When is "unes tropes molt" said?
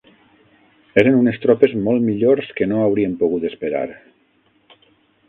1.17-2.03